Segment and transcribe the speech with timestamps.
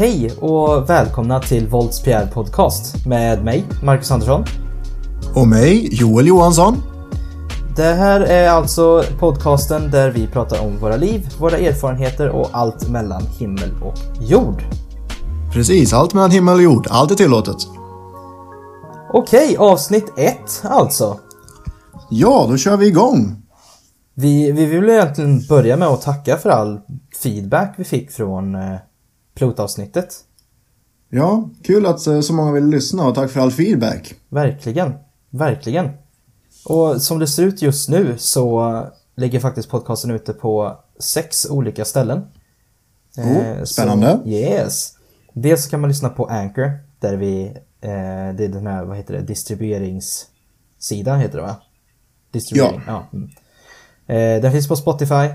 [0.00, 4.44] Hej och välkomna till Volts PR Podcast med mig, Marcus Andersson.
[5.34, 6.82] Och mig, Joel Johansson.
[7.76, 12.88] Det här är alltså podcasten där vi pratar om våra liv, våra erfarenheter och allt
[12.88, 14.62] mellan himmel och jord.
[15.52, 16.86] Precis, allt mellan himmel och jord.
[16.90, 17.56] Allt är tillåtet.
[19.12, 21.18] Okej, avsnitt ett alltså.
[22.10, 23.42] Ja, då kör vi igång.
[24.14, 26.80] Vi, vi vill egentligen börja med att tacka för all
[27.22, 28.76] feedback vi fick från eh,
[29.40, 30.24] pilotavsnittet.
[31.08, 34.14] Ja, kul att eh, så många vill lyssna och tack för all feedback.
[34.28, 34.94] Verkligen,
[35.30, 35.90] verkligen.
[36.64, 38.86] Och som det ser ut just nu så
[39.16, 42.22] ligger faktiskt podcasten ute på sex olika ställen.
[43.16, 44.20] Oh, spännande.
[44.22, 44.96] Så, yes.
[45.32, 47.46] Dels så kan man lyssna på Anchor där vi,
[47.80, 51.56] eh, det är den här, vad heter det, distribueringssidan heter det va?
[52.30, 53.06] Distribuering, ja.
[53.12, 53.18] ja.
[53.18, 53.30] Mm.
[54.06, 55.28] Eh, den finns på Spotify.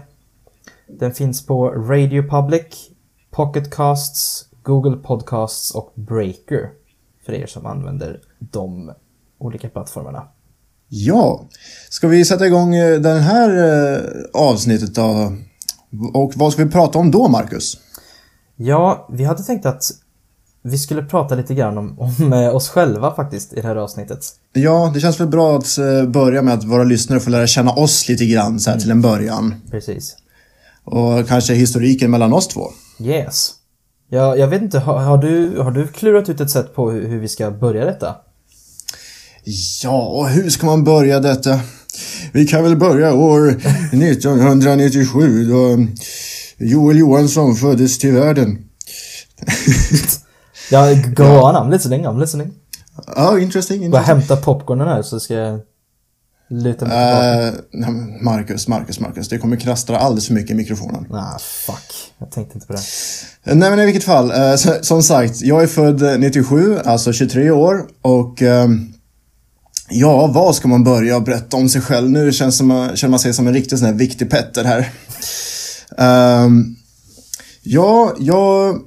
[0.87, 2.91] Den finns på Radio Public,
[3.35, 6.69] Pocket Casts, Google Podcasts och Breaker.
[7.25, 8.91] För er som använder de
[9.37, 10.23] olika plattformarna.
[10.89, 11.45] Ja,
[11.89, 13.49] ska vi sätta igång eh, den här
[13.93, 13.99] eh,
[14.33, 15.33] avsnittet då?
[16.13, 17.77] Och vad ska vi prata om då, Marcus?
[18.55, 19.83] Ja, vi hade tänkt att
[20.61, 24.25] vi skulle prata lite grann om, om oss själva faktiskt i det här avsnittet.
[24.53, 25.77] Ja, det känns väl bra att
[26.07, 28.81] börja med att våra lyssnare får lära känna oss lite grann så här mm.
[28.81, 29.55] till en början.
[29.71, 30.17] Precis.
[30.85, 32.71] Och kanske historiken mellan oss två.
[32.99, 33.51] Yes.
[34.09, 37.07] Ja, jag vet inte, har, har, du, har du klurat ut ett sätt på hur,
[37.07, 38.15] hur vi ska börja detta?
[39.83, 41.59] Ja, och hur ska man börja detta?
[42.33, 43.49] Vi kan väl börja år
[43.91, 45.87] 1997 då
[46.57, 48.57] Joel Johansson föddes till världen.
[50.71, 51.49] ja, go ja.
[51.49, 52.51] on, I'm listening, I'm listening.
[53.15, 53.91] Ja, oh, interesting, interesting.
[53.91, 55.59] Bara hämta popcornen här så ska jag
[56.47, 57.51] mig tillbaka.
[57.51, 57.89] Uh,
[58.21, 59.29] Marcus, Marcus, Marcus.
[59.29, 61.05] Det kommer knastra alldeles för mycket i mikrofonen.
[61.11, 62.13] Ah, fuck.
[62.17, 62.81] Jag tänkte inte på det.
[63.55, 64.31] Nej, men i vilket fall.
[64.31, 67.85] Uh, som sagt, jag är född 97, alltså 23 år.
[68.01, 68.91] Och um,
[69.89, 72.09] Ja, vad ska man börja berätta om sig själv?
[72.09, 74.91] Nu känns som, känner man sig som en riktig sån här viktig Petter här.
[76.45, 76.75] Um,
[77.63, 78.81] ja, jag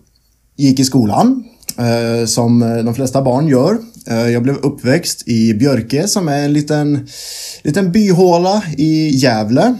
[0.56, 1.44] gick i skolan,
[1.80, 3.78] uh, som de flesta barn gör.
[4.10, 7.08] Uh, jag blev uppväxt i Björke som är en liten,
[7.62, 9.74] liten byhåla i Gävle.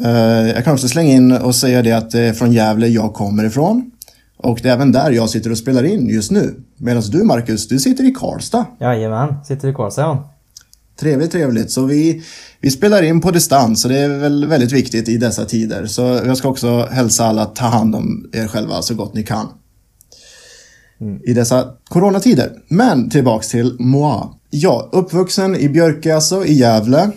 [0.00, 3.14] Uh, jag kan också slänga in och säga det att det är från Gävle jag
[3.14, 3.90] kommer ifrån.
[4.36, 6.54] Och det är även där jag sitter och spelar in just nu.
[6.76, 8.66] Medan du Marcus, du sitter i Karlstad.
[8.80, 10.32] Jajamän, sitter i Karlstad ja.
[11.00, 11.70] Trevligt, trevligt.
[11.70, 12.22] Så vi,
[12.60, 15.86] vi spelar in på distans och det är väl väldigt viktigt i dessa tider.
[15.86, 19.22] Så jag ska också hälsa alla att ta hand om er själva så gott ni
[19.22, 19.48] kan.
[21.00, 21.20] Mm.
[21.24, 22.52] I dessa coronatider.
[22.68, 24.22] Men tillbaks till moi.
[24.50, 27.10] Ja, uppvuxen i Björke alltså, i Gävle.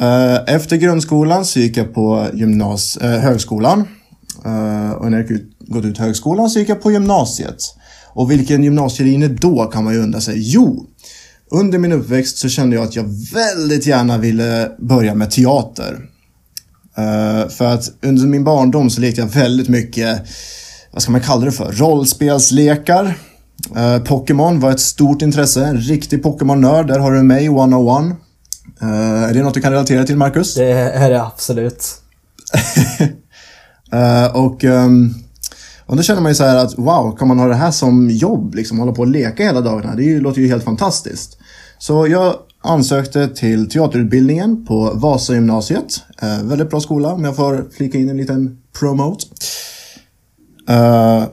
[0.00, 3.84] Eh, efter grundskolan så gick jag på gymnas eh, högskolan.
[4.46, 7.56] Uh, och när jag gått ut högskolan så gick jag på gymnasiet.
[8.12, 10.34] Och vilken gymnasielinje då kan man ju undra sig.
[10.38, 10.86] Jo,
[11.50, 15.92] under min uppväxt så kände jag att jag väldigt gärna ville börja med teater.
[16.98, 20.22] Uh, för att under min barndom så lekte jag väldigt mycket,
[20.94, 23.18] vad ska man kalla det för, rollspelslekar.
[23.76, 26.86] Uh, Pokémon var ett stort intresse, en riktig Pokémon-nörd.
[26.86, 28.16] Där har du mig, 101.
[28.82, 28.88] Uh,
[29.22, 30.54] är det något du kan relatera till, Marcus?
[30.54, 31.94] Det är det absolut.
[33.92, 35.14] Uh, och, um,
[35.86, 38.10] och då känner man ju så här att wow, kan man ha det här som
[38.10, 38.54] jobb?
[38.54, 39.94] Liksom hålla på och leka hela dagarna?
[39.94, 41.38] Det låter ju helt fantastiskt.
[41.78, 46.02] Så jag ansökte till teaterutbildningen på Vasagymnasiet.
[46.22, 49.26] Uh, väldigt bra skola om jag får flika in en liten promote.
[50.70, 51.26] Uh,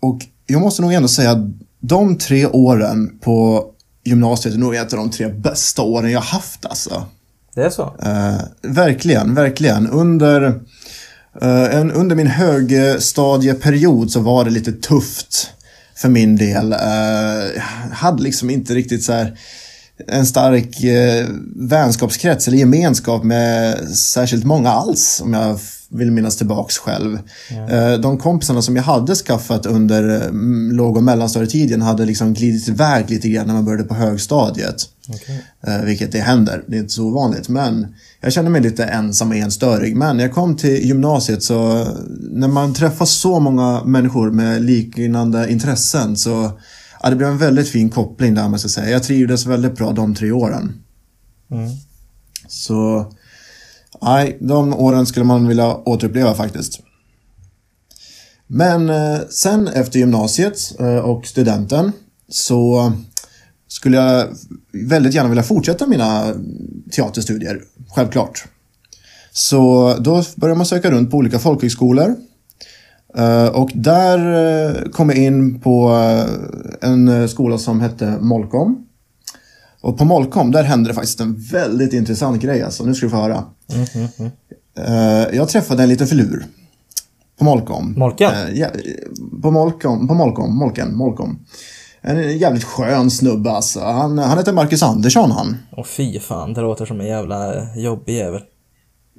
[0.00, 1.50] och jag måste nog ändå säga att
[1.80, 3.66] de tre åren på
[4.04, 7.04] gymnasiet är nog ett av de tre bästa åren jag haft alltså.
[7.54, 7.82] Det är så?
[7.82, 9.90] Uh, verkligen, verkligen.
[9.90, 10.60] Under
[11.42, 15.50] Uh, en, under min högstadieperiod så var det lite tufft
[15.96, 16.70] för min del.
[16.70, 19.38] Jag hade liksom inte riktigt så här
[20.06, 20.76] en stark
[21.56, 27.18] vänskapskrets eller gemenskap med särskilt många alls om jag vill minnas tillbaks själv.
[27.68, 27.96] Ja.
[27.96, 30.30] De kompisarna som jag hade skaffat under
[30.72, 34.76] låg och mellanstadietiden hade liksom glidit iväg lite grann när man började på högstadiet.
[35.08, 35.84] Okay.
[35.84, 37.48] Vilket det händer, det är inte så ovanligt.
[37.48, 39.96] Men jag kände mig lite ensam och enstörig.
[39.96, 41.86] Men när jag kom till gymnasiet så
[42.30, 46.60] när man träffar så många människor med liknande intressen så
[47.02, 48.90] ja, det blev en väldigt fin koppling där man ska säga.
[48.90, 50.72] Jag trivdes väldigt bra de tre åren.
[51.50, 51.70] Mm.
[52.48, 53.12] Så
[54.02, 56.80] nej, de åren skulle man vilja återuppleva faktiskt.
[58.46, 61.92] Men eh, sen efter gymnasiet eh, och studenten
[62.28, 62.92] så
[63.68, 64.26] skulle jag
[64.72, 66.34] väldigt gärna vilja fortsätta mina
[66.92, 67.62] teaterstudier,
[67.94, 68.44] självklart.
[69.32, 72.16] Så då började man söka runt på olika folkhögskolor.
[73.16, 75.90] Eh, och där kom jag in på
[76.80, 78.86] en skola som hette Molkom.
[79.80, 82.84] Och på Molkom, där hände det faktiskt en väldigt intressant grej alltså.
[82.84, 83.44] Nu ska du få höra.
[84.78, 86.46] Eh, jag träffade en liten filur.
[87.38, 87.94] På Molkom.
[87.96, 88.32] Molken?
[88.32, 88.68] Eh, ja,
[89.42, 91.38] på Molkom, på Molkom, Molken, Molkom.
[92.02, 93.80] En jävligt skön snubbe alltså.
[93.80, 95.56] Han, han heter Marcus Andersson han.
[95.76, 98.42] Åh fy fan, det låter som en jävla jobbig jävel.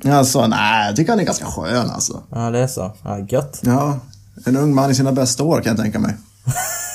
[0.05, 2.23] Alltså, nej, jag tycker han är ganska skön alltså.
[2.31, 2.91] Ja, det är så.
[3.03, 3.61] Ja, gött.
[3.63, 3.99] Ja,
[4.45, 6.15] en ung man i sina bästa år kan jag tänka mig.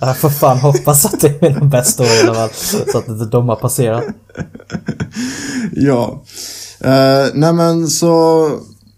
[0.00, 2.50] Jag får fan hoppas att det är mina bästa år i alla fall.
[2.92, 4.04] Så att inte de har passerat.
[5.72, 6.22] Ja.
[6.84, 8.48] Uh, nej men så,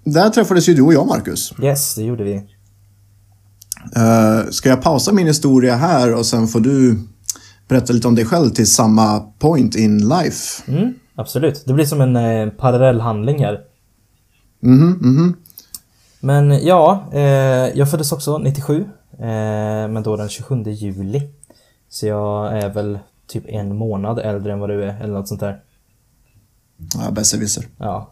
[0.05, 1.53] där träffades ju du och jag Marcus.
[1.63, 2.35] Yes, det gjorde vi.
[3.97, 6.99] Uh, ska jag pausa min historia här och sen får du
[7.69, 10.73] berätta lite om dig själv till samma point in life?
[10.73, 11.63] Mm, absolut.
[11.67, 13.61] Det blir som en eh, parallellhandling här.
[14.63, 15.37] Mhm, mhm.
[16.21, 17.21] Men ja, eh,
[17.75, 18.85] jag föddes också 97.
[19.19, 21.31] Eh, men då den 27 juli.
[21.89, 25.41] Så jag är väl typ en månad äldre än vad du är, eller något sånt
[25.41, 25.63] där.
[26.95, 27.65] Ja, besserwisser.
[27.79, 28.11] Ja.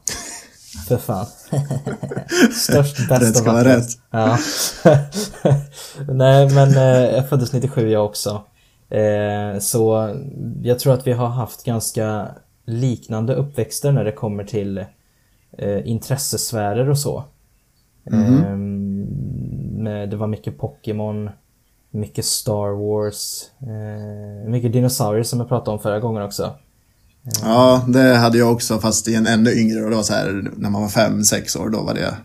[0.88, 1.26] För fan.
[2.52, 3.88] Störst, bäst Rätt ska vara rätt.
[4.10, 4.38] Ja.
[6.08, 8.44] Nej, men eh, jag föddes 97 jag också.
[8.90, 10.14] Eh, så
[10.62, 12.28] jag tror att vi har haft ganska
[12.64, 14.84] liknande uppväxter när det kommer till
[15.84, 17.24] intressesfärer och så.
[18.12, 18.56] Eh,
[19.82, 21.30] med, det var mycket Pokémon,
[21.90, 26.54] mycket Star Wars, eh, mycket dinosaurier som jag pratade om förra gången också.
[27.42, 30.50] Ja, det hade jag också fast i en ännu yngre och det var så här
[30.56, 32.16] när man var fem, sex år, då var det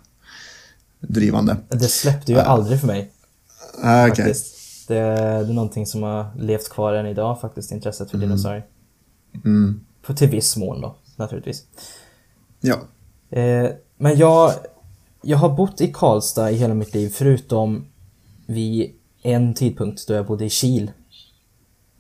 [0.99, 1.57] drivande.
[1.69, 3.11] Det släppte ju aldrig för mig.
[3.83, 4.15] Ah, Okej.
[4.15, 4.87] faktiskt.
[4.87, 8.65] Det, det är någonting som har levt kvar än idag faktiskt, intresset för dinosaurier.
[9.45, 9.79] Mm.
[10.01, 11.63] På till viss mån då, naturligtvis.
[12.61, 12.75] Ja.
[13.29, 14.53] Eh, men jag,
[15.21, 17.85] jag har bott i Karlstad i hela mitt liv förutom
[18.45, 18.91] vid
[19.23, 20.91] en tidpunkt då jag bodde i Kil.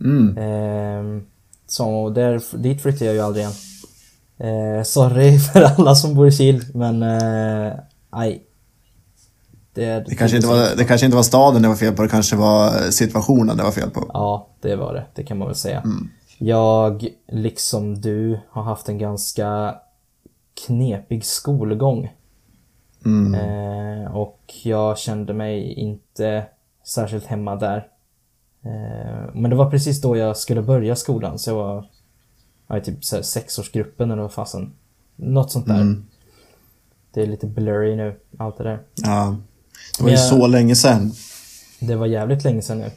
[0.01, 0.37] Mm.
[0.37, 1.23] Eh,
[1.67, 3.55] så där, dit flyttade jag ju aldrig igen.
[4.37, 7.73] Eh, sorry för alla som bor i Kil, men eh,
[8.13, 8.43] nej.
[9.73, 12.09] Det, Det kanske, inte var, det kanske inte var staden det var fel på, det
[12.09, 14.11] kanske var situationen det var fel på.
[14.13, 15.05] Ja, det var det.
[15.15, 15.83] Det kan man väl säga.
[16.37, 19.75] Jag, liksom du, har haft en ganska
[20.67, 22.13] knepig skolgång.
[23.05, 23.33] Mm.
[23.33, 26.45] Eh, och jag kände mig inte
[26.83, 27.87] särskilt hemma där.
[28.65, 31.85] Eh, men det var precis då jag skulle börja skolan, så jag
[32.67, 34.73] var i typ så här sexårsgruppen eller vad fasen.
[35.15, 35.81] Något sånt där.
[37.13, 38.79] Det är lite blurry nu, allt det där.
[38.95, 39.35] Ja.
[39.97, 41.11] Det var ju jag- så länge sedan.
[41.79, 42.85] Det var jävligt länge sedan nu.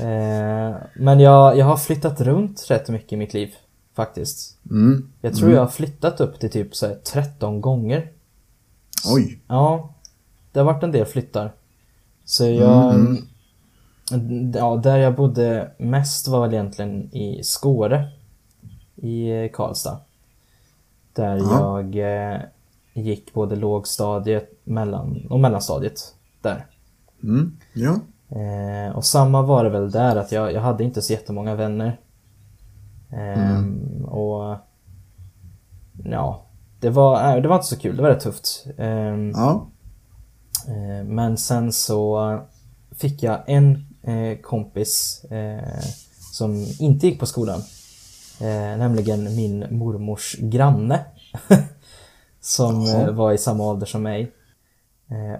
[0.00, 3.54] eh, men jag, jag har flyttat runt rätt mycket i mitt liv.
[3.94, 4.58] Faktiskt.
[4.70, 5.10] Mm.
[5.20, 8.12] Jag tror jag har flyttat upp till typ så här 13 gånger.
[9.14, 9.40] Oj.
[9.48, 9.94] Ja,
[10.52, 11.52] det har varit en del flyttar.
[12.24, 13.16] Så jag...
[14.54, 18.08] Ja, där jag bodde mest var väl egentligen i Skåre.
[18.96, 19.98] I eh, Karlstad.
[21.12, 21.82] Där Ja.
[21.82, 22.40] jag eh,
[22.92, 26.14] gick både lågstadiet mellan, och mellanstadiet.
[26.40, 26.66] Där.
[27.22, 27.56] Mm.
[27.72, 28.00] Ja.
[28.38, 31.98] Eh, och samma var det väl där att jag, jag hade inte så jättemånga vänner.
[33.16, 34.56] Ehm, Och
[36.04, 36.46] ja,
[36.80, 37.96] det var, det var inte så kul.
[37.96, 38.66] Det var rätt tufft.
[38.78, 39.66] Ehm, Ja.
[40.68, 42.40] eh, men sen så
[42.96, 45.80] fick jag en eh, kompis eh,
[46.32, 47.60] som inte gick på skolan.
[48.78, 51.04] Nämligen min mormors granne.
[52.40, 53.10] som Jaha.
[53.12, 54.32] var i samma ålder som mig.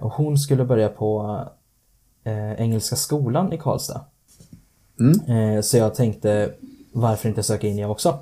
[0.01, 1.39] Och hon skulle börja på
[2.57, 4.01] Engelska skolan i Karlstad.
[4.99, 5.63] Mm.
[5.63, 6.53] Så jag tänkte,
[6.95, 8.19] varför inte söka in jag också?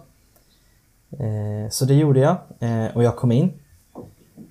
[1.12, 3.54] Eh, så det gjorde jag eh, och jag kom in.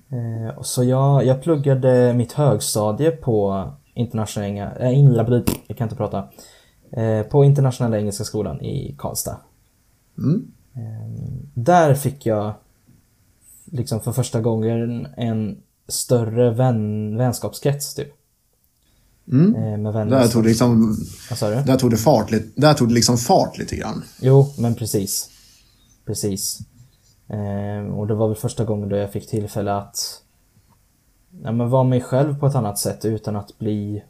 [0.09, 5.95] Eh, och så jag, jag pluggade mitt högstadie på internationella, äh, inla, jag kan inte
[5.95, 6.27] prata.
[7.29, 9.39] På internationella engelska skolan i Karlstad.
[10.17, 10.51] Mm.
[11.53, 12.53] Där fick jag
[13.65, 18.13] liksom för första gången en större vän, vänskapskrets typ.
[19.31, 19.55] Mm.
[19.55, 20.97] Eh, med vänner Där tog, det liksom,
[21.29, 21.55] Vad sa du?
[21.55, 24.03] där, tog det fart där tog det liksom fart lite grann.
[24.21, 25.29] Jo, men precis.
[26.05, 26.59] Precis.
[27.27, 30.21] Eh, och det var väl första gången då jag fick tillfälle att
[31.43, 34.03] ja, men vara mig själv på ett annat sätt utan att bli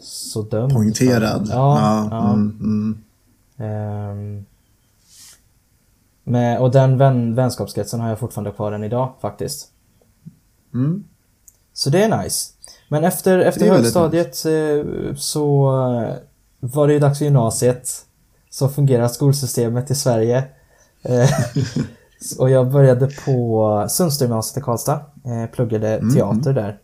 [0.00, 0.72] så dömd.
[0.72, 1.46] Poängterad.
[1.48, 2.32] för- Ja, ja.
[2.32, 2.98] Mm, mm.
[3.70, 4.44] Ehm,
[6.24, 9.68] med, och den vän, vänskapskretsen har jag fortfarande kvar än idag faktiskt.
[10.74, 11.04] Mm.
[11.72, 12.52] Så det är nice.
[12.92, 15.66] Men efter, efter högstadiet eh, så
[16.02, 16.14] eh,
[16.60, 17.88] var det ju dags för gymnasiet.
[18.50, 20.44] Så fungerar skolsystemet i Sverige.
[21.02, 21.30] Eh,
[22.38, 25.00] Och jag började på Sundströmgymnasiet i Karlstad.
[25.52, 26.14] Pluggade Mm.
[26.14, 26.78] teater där.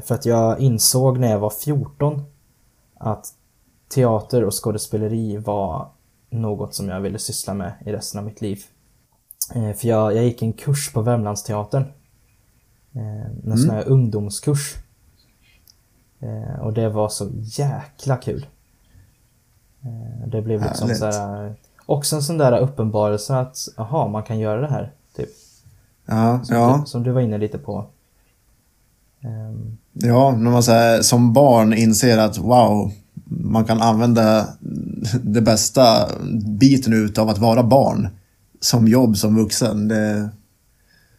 [0.00, 2.24] För att jag insåg när jag var 14
[2.98, 3.26] att
[3.94, 5.88] teater och skådespeleri var
[6.30, 8.60] något som jag ville syssla med i resten av mitt liv.
[9.52, 11.84] För jag, jag gick en kurs på Värmlandsteatern.
[12.94, 13.58] Eh, en Mm.
[13.58, 14.74] sån här ungdomskurs.
[16.20, 18.46] Eh, och det var så jäkla kul.
[19.82, 20.98] Eh, det blev liksom Härligt.
[20.98, 21.54] så här,
[21.86, 24.92] också en sån där uppenbarelse att aha, man kan göra det här.
[25.16, 25.28] Typ.
[26.06, 26.80] Ja, Som, ja.
[26.84, 27.86] du, som du var inne lite på.
[29.20, 32.92] Ehm, Ja, när man så här, som barn inser att wow,
[33.24, 34.46] man kan använda
[35.22, 36.08] det bästa
[36.46, 38.08] biten ut av att vara barn
[38.60, 39.88] som jobb som vuxen.
[39.88, 40.28] Det,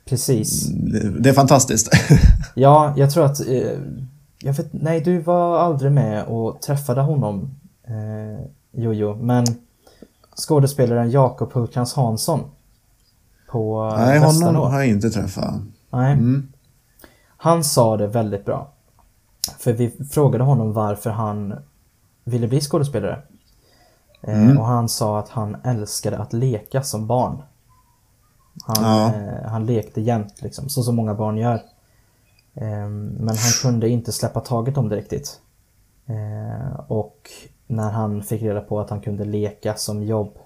[0.05, 0.67] precis.
[0.67, 1.89] det, det är fantastiskt.
[2.55, 3.39] Ja, jag tror att...
[3.47, 3.77] Eh,
[4.45, 7.49] jag vet, nej, du var aldrig med och träffade honom,
[7.83, 8.45] eh,
[8.83, 9.15] Jojo.
[9.15, 9.45] Men
[10.35, 12.39] skådespelaren Jakob Hultkrantz Hansson
[13.51, 14.63] på Nej, honom Västanå.
[14.65, 15.53] har jag inte träffat.
[15.89, 16.47] Nej, Mm.
[17.37, 18.71] han sa det väldigt bra.
[19.59, 21.53] För vi frågade honom varför han
[22.23, 23.19] ville bli skådespelare.
[24.21, 24.57] Eh, Mm.
[24.57, 27.41] Och han sa att han älskade att leka som barn.
[28.65, 29.07] Han, Ja.
[29.07, 31.61] eh, han lekte jämt liksom, så som många barn gör.
[32.53, 35.39] Eh, men han kunde inte släppa taget om det riktigt.
[36.05, 37.29] Eh, och
[37.67, 40.37] när han fick reda på att han kunde leka som jobb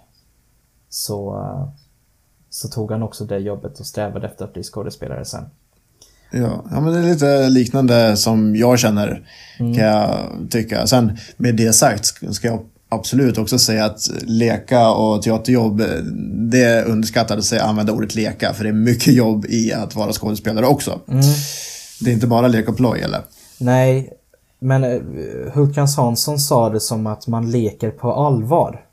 [0.89, 1.43] så,
[2.49, 5.43] så tog han också det jobbet och strävade efter att bli skådespelare sen.
[6.31, 10.09] Ja, ja, men det är lite liknande som jag känner, kan jag
[10.49, 10.87] tycka.
[10.87, 12.59] Sen med det sagt ska jag
[12.89, 15.81] absolut också säga att leka och teaterjobb,
[16.49, 20.11] det underskattade sig att använda ordet leka, för det är mycket jobb i att vara
[20.13, 20.99] skådespelare också.
[22.01, 23.21] Det är inte bara lek och ploj, eller?
[23.59, 24.13] Nej,
[24.59, 25.01] men eh,
[25.53, 28.85] Hultkrantz Hansson sa det som att man leker på allvar.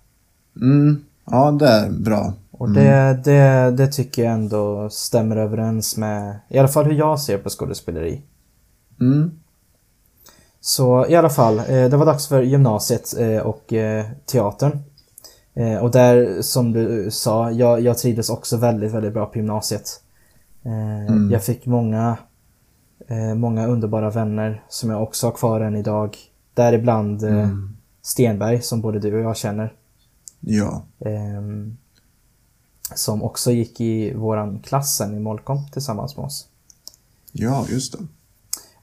[0.56, 2.32] Mm, ja, det är bra.
[2.50, 7.20] Och det, det, det tycker jag ändå stämmer överens med i alla fall hur jag
[7.20, 8.23] ser på skådespeleri.
[9.00, 9.30] Mm,
[10.61, 14.78] Så i alla fall, eh, det var dags för gymnasiet eh, och eh, teatern.
[15.54, 20.00] Eh, Och där, som du sa, jag, jag trivdes också väldigt, väldigt bra på gymnasiet.
[20.62, 22.16] Eh, Jag fick många,
[23.08, 26.16] eh, många underbara vänner som jag också har kvar än idag.
[26.54, 27.49] Däribland eh,
[28.02, 29.73] Stenberg, som både du och jag känner.
[30.40, 30.82] ja.
[31.00, 31.76] Ehm,
[32.94, 36.49] som också gick i våran klass sen i Molkom tillsammans med oss.
[37.32, 37.99] Ja, just det.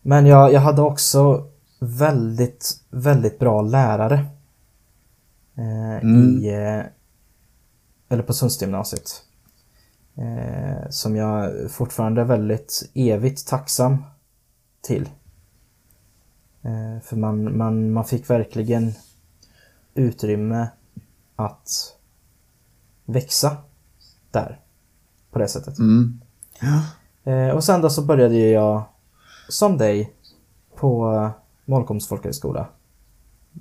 [0.02, 1.48] Men jag, jag hade också
[1.80, 4.26] väldigt, väldigt bra lärare.
[5.62, 6.86] Eh, I, eh,
[8.10, 9.24] eller på Sundsgymnasiet.
[10.16, 14.04] Eh, som jag fortfarande är väldigt evigt tacksam
[14.82, 15.10] till.
[17.04, 18.94] För man, man, man fick verkligen
[19.94, 20.68] utrymme
[21.36, 21.98] att
[23.06, 23.58] växa
[24.32, 24.60] där.
[25.32, 25.80] På det sättet.
[25.80, 26.22] Mm.
[27.24, 27.54] Ja.
[27.54, 28.84] Och sen då så började jag
[29.50, 30.14] som dig
[30.76, 31.30] på
[31.66, 32.68] Molkoms folkhögskola.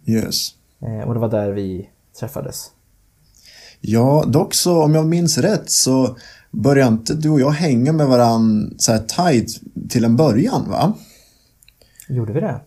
[0.05, 0.60] Yes.
[0.83, 1.89] Eh, och det var där vi
[2.21, 2.67] träffades.
[3.81, 6.17] Ja, dock så om jag minns rätt så
[6.51, 10.93] började inte du och jag hänga med varandra så här tight till en början, va?
[12.09, 12.61] Gjorde vi det?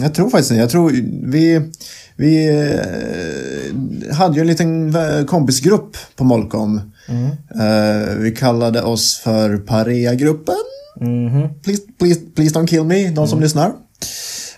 [0.00, 0.56] Jag tror faktiskt det.
[0.56, 0.90] Jag tror
[1.30, 1.70] vi,
[2.16, 6.80] vi eh, hade ju en liten vä- kompisgrupp på Molkom.
[7.60, 10.54] Eh, vi kallade oss för Parea-gruppen.
[11.00, 11.48] Mhm.
[11.62, 13.72] Please, please, please don't kill me, de som lyssnar.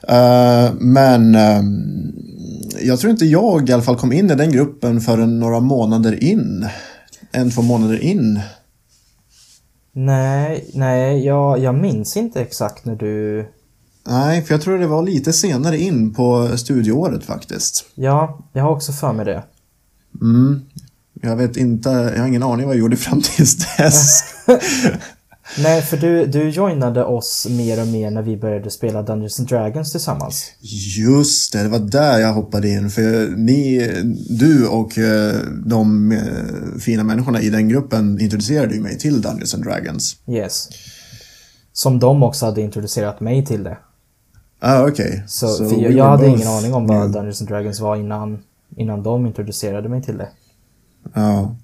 [0.09, 2.13] Eh, men ehm,
[2.81, 6.25] jag tror inte jag i alla fall kom in i den gruppen förrän några månader
[6.25, 6.67] in.
[7.33, 8.41] En, två månader in.
[9.93, 13.47] Nej, nej, jag, jag minns inte exakt när du...
[14.07, 17.85] Nej, för jag tror det var lite senare in på studieåret faktiskt.
[17.95, 19.43] Ja, jag har också för mig det.
[20.21, 20.61] Mm.
[21.23, 24.23] Jag vet inte, jag har ingen aning vad jag gjorde fram tills dess.
[25.59, 29.49] Nej, för du, du joinade oss mer och mer när vi började spela Dungeons and
[29.49, 30.53] Dragons tillsammans.
[30.99, 32.91] Just det, det var där jag hoppade in.
[32.91, 33.91] För ni,
[34.29, 35.35] du och eh,
[35.67, 40.17] de eh, fina människorna i den gruppen introducerade ju mig till Dungeons and Dragons.
[40.29, 40.69] Yes.
[41.73, 43.79] Som de också hade introducerat mig till det.
[44.61, 45.25] Ah, okej.
[45.27, 47.13] Så, So jag, jag hade ingen aning om vad.
[47.13, 48.43] Dungeons and Dragons var innan,
[48.77, 50.29] innan de introducerade mig till det.
[51.15, 51.57] Ja.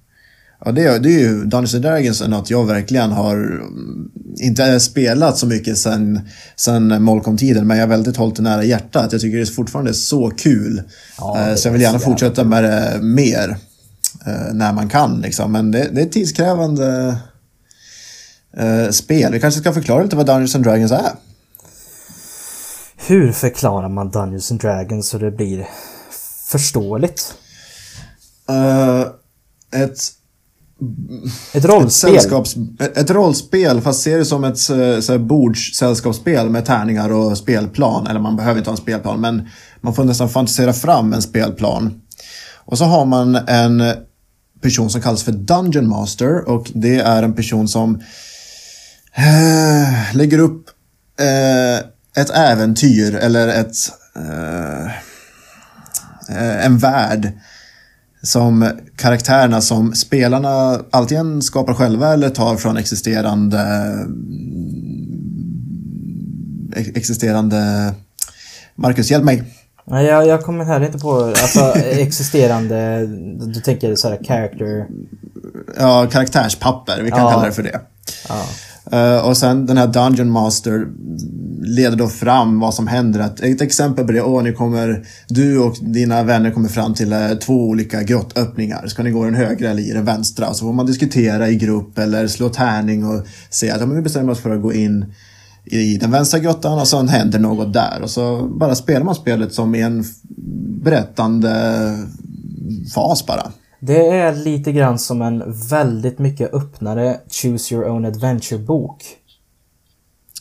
[0.65, 4.11] Ja, det, är- det är ju, Dungeons and Dragons är något jag verkligen har mm,
[4.41, 9.11] inte spelat så mycket sen, sen Molkom-tiden, men jag har väldigt hållit det nära hjärtat.
[9.11, 10.81] Jag tycker det är fortfarande så kul.
[11.17, 13.49] Ja, Eh, så jag är vill gärna fortsätta med det mer.
[14.27, 15.51] eh, När man kan liksom.
[15.51, 17.17] Men det, det är ett tidskrävande
[18.57, 19.31] eh, spel.
[19.33, 21.11] Vi kanske ska förklara lite vad Dungeons and Dragons är.
[23.07, 25.67] Hur förklarar man Dungeons and Dragons så det blir
[26.51, 27.33] förståeligt?
[28.49, 29.01] Eh,
[29.83, 29.99] ett
[31.53, 32.11] ett Ett, rollspel.
[32.11, 37.11] sällskaps, ett ett rollspel, fast se det som ett eh, så här, bordssällskapsspel med tärningar
[37.11, 38.07] och spelplan.
[38.07, 39.47] Eller man behöver inte ha en spelplan, men
[39.81, 42.01] man får nästan fantisera fram en spelplan.
[42.55, 43.83] Och så har man en
[44.61, 48.01] person som kallas för Dungeon Master och det är en person som
[49.13, 50.65] eh, lägger upp
[51.19, 53.75] eh, ett äventyr eller ett
[54.15, 54.85] eh,
[56.37, 57.31] eh en värld
[58.23, 63.59] som karaktärerna som spelarna antingen skapar själva eller tar från existerande
[66.75, 67.93] ex- existerande
[68.75, 69.43] Marcus, hjälp mig.
[69.85, 73.05] Nej, jag, jag kommer här inte på alltså, existerande,
[73.53, 74.87] du tänker så här character.
[75.79, 77.31] Ja, karaktärspapper, vi kan Ja.
[77.31, 77.81] kalla det för det.
[78.29, 78.45] Ja.
[78.91, 80.87] Eh, och sen den här Dungeon Master
[81.61, 83.19] leder då fram vad som händer.
[83.19, 87.13] Ett, ett exempel på det, åh, ni kommer, du och dina vänner kommer fram till
[87.13, 88.87] eh, två olika grottöppningar.
[88.87, 90.53] Ska ni gå i den högra eller i den vänstra?
[90.53, 94.01] Så får man diskutera i grupp eller slå tärning och säga att ja, men vi
[94.01, 95.13] bestämmer oss för att gå in
[95.65, 98.01] i den vänstra grottan och sen händer något där.
[98.03, 100.03] Och så bara spelar man spelet som i en
[100.83, 101.51] berättande
[102.95, 103.51] fas bara.
[103.79, 109.05] Det är lite grann som en väldigt mycket öppnare Choose Your Own Adventure-bok.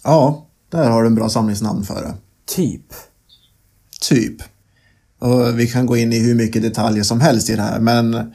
[0.04, 2.14] Ja, där har du en bra samlingsnamn för det.
[2.46, 2.86] Typ.
[4.08, 4.36] Typ.
[5.18, 8.32] Och vi kan gå in i hur mycket detaljer som helst i det här, men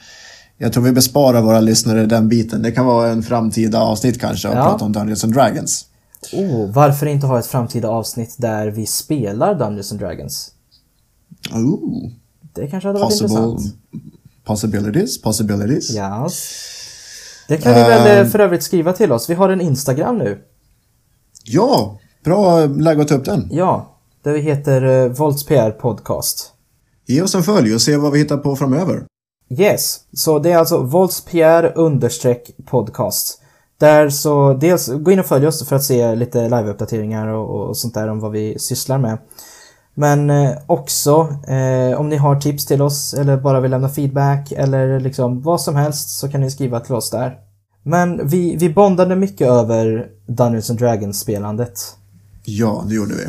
[0.57, 2.62] jag tror vi besparar våra lyssnare den biten.
[2.62, 4.63] Det kan vara en framtida avsnitt kanske och Ja.
[4.63, 5.86] prata om Dungeons and Dragons.
[6.33, 10.51] Oh, varför inte ha ett framtida avsnitt där vi spelar Dungeons and Dragons?
[11.53, 12.12] Ooh.
[12.53, 13.75] Det kanske hade varit Possible, intressant.
[14.45, 15.95] Possibilities, possibilities.
[15.95, 16.50] Yes.
[17.47, 19.29] Det kan ni väl eh, för övrigt skriva till oss.
[19.29, 20.41] Vi har en Instagram nu.
[21.43, 23.47] Ja, bra läge att ta upp den.
[23.51, 26.53] Ja, där vi heter uh, Volts PR Podcast.
[27.05, 29.03] Ge oss en följ och se vad vi hittar på framöver.
[29.50, 33.39] Yes, så det är alltså voltspr understreck podcast.
[33.79, 37.77] Där så dels gå in och följ oss för att se lite live-uppdateringar och, och
[37.77, 39.17] sånt där om vad vi sysslar med.
[39.93, 44.51] Men eh, också eh, om ni har tips till oss eller bara vill lämna feedback
[44.51, 47.38] eller liksom vad som helst så kan ni skriva till oss där.
[47.84, 51.95] Men vi, vi bondade mycket över Dungeons and Dragons-spelandet.
[52.45, 53.23] Ja, det gjorde vi.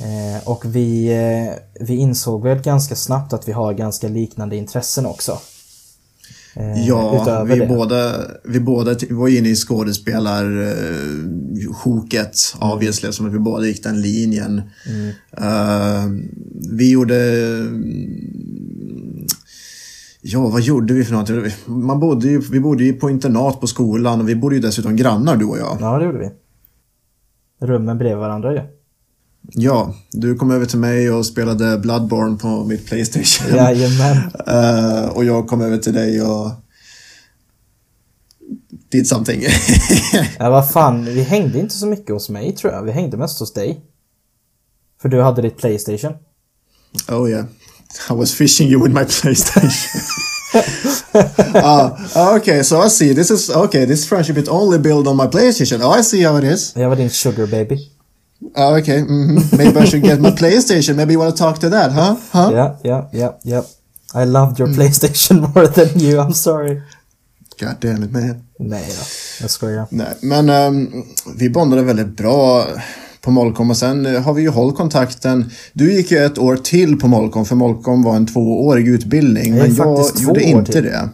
[0.00, 5.06] Eh, och vi, eh, vi insåg väl ganska snabbt att vi har ganska liknande intressen
[5.06, 5.38] också.
[6.56, 7.66] Eh, Ja, utöver vi det.
[7.66, 8.14] båda,
[8.44, 14.58] vi båda var inne i skådespelarsjoket, obviously, eftersom vi båda gick den linjen.
[15.36, 16.04] Eh,
[16.70, 17.16] vi gjorde...
[20.26, 21.40] Ja, vad gjorde vi för någonting?
[21.66, 24.96] Man bodde ju, vi bodde ju på internat på skolan och vi bodde ju dessutom
[24.96, 25.76] grannar du och jag.
[25.80, 26.30] Ja, det gjorde vi.
[27.66, 28.56] Rummen bredvid varandra ju.
[28.58, 28.64] Ja,
[30.12, 33.56] du kom över till mig och spelade Bloodborne på mitt Playstation.
[33.56, 34.16] Jajamän.
[34.46, 36.50] Eh, och jag kom över till dig och
[38.90, 39.42] did something.
[40.38, 42.82] Ja, vad fan, vi hängde inte så mycket hos mig tror jag.
[42.82, 43.80] Vi hängde mest hos dig.
[45.02, 46.12] För du hade ditt Playstation.
[47.08, 47.44] oh yeah.
[48.10, 49.70] I was fishing you with my Playstation.
[51.54, 53.14] Ah, okay, so I see.
[53.14, 53.86] This is okay.
[53.86, 55.82] This friendship is only built on my PlayStation.
[55.82, 56.72] Oh, I see how it is.
[56.76, 57.78] Jag var din sugar baby.
[58.56, 59.42] Ah, okay, mhm.
[59.52, 60.96] maybe I should get my PlayStation.
[60.96, 62.16] Maybe you want to talk to that, huh?
[62.32, 62.50] Huh?
[62.52, 63.64] Ja, ja, ja, ja.
[64.22, 66.82] I loved your Playstation more than you, I'm sorry.
[67.60, 68.42] God damn it, man.
[68.58, 69.02] Nej då,
[69.40, 69.86] jag skojar.
[69.90, 70.88] Nej, men ehm,
[71.36, 72.66] vi bondade väldigt bra
[73.20, 75.50] på Molkom och sen eh, har vi ju hållit kontakten.
[75.72, 79.54] Du gick ju ett år till på Molkom för Molkom var en tvåårig utbildning.
[79.54, 80.82] Men jag gjorde inte till.
[80.82, 81.08] det.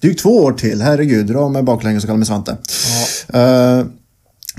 [0.00, 1.26] Du gick två år till, herregud.
[1.26, 2.56] Dra mig baklänges och kalla mig Svante.
[3.28, 3.82] Eh,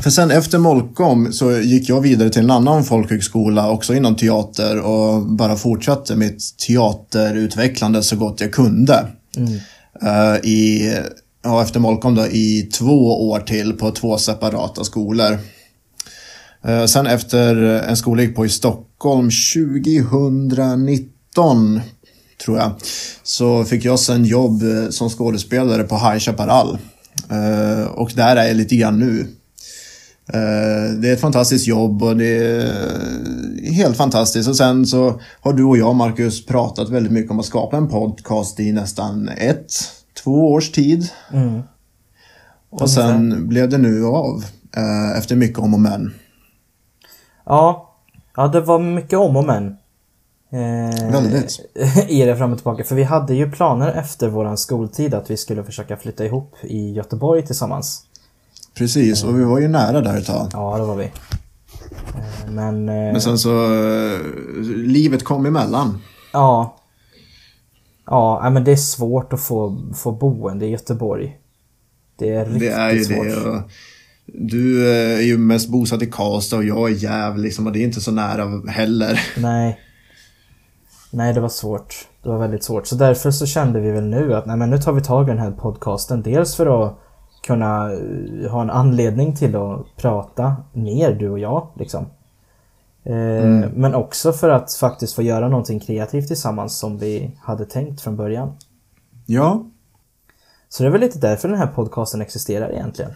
[0.04, 4.80] för sen efter Molkom så gick jag vidare till en annan folkhögskola också inom teater
[4.80, 9.08] och bara fortsatte mitt teaterutvecklande så gott jag kunde.
[10.02, 10.94] Eh, I,
[11.44, 15.38] ja, efter Molkom då, i två år till på två separata skolor.
[16.66, 21.82] Eh, sen efter en skola jag gick på i Stockholm 2019
[22.46, 22.72] tror jag.
[23.24, 26.78] Så fick jag sen jobb eh, som skådespelare på High Chaparral.
[27.90, 29.28] Och där är jag lite grann nu.
[30.34, 34.50] Eh, Det är ett fantastiskt jobb och det är helt fantastiskt.
[34.50, 37.88] Och sen så har du och jag, Marcus, pratat väldigt mycket om att skapa en
[37.88, 39.74] podcast i nästan ett,
[40.24, 41.10] två års tid.
[41.34, 41.62] Mm.
[42.70, 44.44] Och sen blev det nu av,
[44.78, 46.13] eh, efter mycket om och men.
[47.46, 47.96] Ja,
[48.36, 49.68] ja det var mycket om och men.
[50.52, 51.60] Eh, Väldigt.
[52.10, 52.84] I det fram och tillbaka.
[52.84, 56.92] För vi hade ju planer efter våran skoltid att vi skulle försöka flytta ihop i
[56.92, 58.06] Göteborg tillsammans.
[58.80, 60.48] Precis, och vi var ju nära där ett tag.
[60.54, 61.04] Ja, det var vi.
[61.06, 62.89] Eh, Men...
[62.89, 64.20] eh, Men sen så, eh,
[64.76, 66.02] livet kom emellan.
[66.34, 66.76] Ja.
[68.06, 71.38] Ja, men det är svårt att få, få boende i Göteborg.
[72.20, 73.26] Det är riktigt Det är ju svårt.
[73.28, 73.63] det.
[74.26, 77.84] Du är ju mest bosatt i Karlstad och jag är jäv liksom, och det är
[77.84, 79.20] inte så nära heller.
[79.38, 79.80] Nej.
[81.12, 82.08] Nej, det var svårt.
[82.24, 82.88] Det var väldigt svårt.
[82.88, 85.32] Så därför så kände vi väl nu att nej, men nu tar vi tag i
[85.32, 86.22] den här podcasten.
[86.22, 87.00] Dels för att
[87.50, 91.68] kunna eh, ha en anledning till att prata mer, du och jag.
[91.76, 92.06] Liksom.
[93.04, 98.02] Eh, Men också för att faktiskt få göra någonting kreativt tillsammans som vi hade tänkt
[98.02, 98.52] från början.
[99.26, 99.66] Ja,
[100.70, 103.12] Så det är väl lite därför den här podcasten existerar egentligen.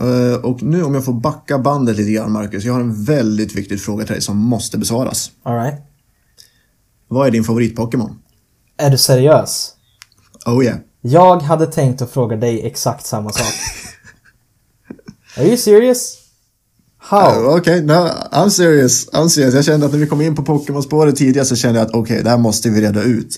[0.00, 3.54] eh, och nu om jag får backa bandet lite grann Marcus, jag har en väldigt
[3.56, 5.30] viktig fråga till dig som måste besvaras.
[5.42, 5.74] Alright.
[7.08, 8.14] Vad är din favorit-Pokémon?
[8.76, 9.76] Är du seriös?
[10.46, 10.78] Oh yeah.
[11.00, 13.46] Jag hade tänkt att fråga dig exakt samma sak.
[15.38, 16.16] Are you serious?
[16.98, 17.42] How?
[17.42, 17.92] Uh, Okej, no,
[18.32, 19.08] I'm serious.
[19.12, 19.54] I'm serious.
[19.54, 22.22] Jag kände att när vi kom in på Pokémon-spåret tidigare så kände jag att okej,
[22.22, 23.36] det här måste vi reda ut.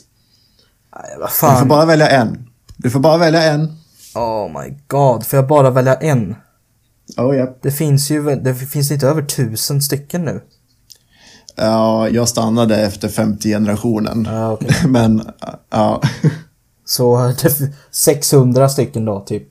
[0.97, 1.69] Nej, vad Du får fan.
[1.69, 2.49] bara välja en.
[2.77, 3.77] Du får bara välja en.
[4.15, 6.35] Oh my god, får jag bara välja en?
[7.17, 7.49] Oh yeah.
[7.63, 10.41] Det finns ju det finns inte över tusen stycken nu.
[11.57, 14.25] Ja, jag stannade efter 50 generationen.
[14.31, 14.75] Ja, okej.
[14.87, 15.27] Men, uh,
[15.71, 16.03] ja.
[16.93, 19.43] Så det är 600 stycken då, typ.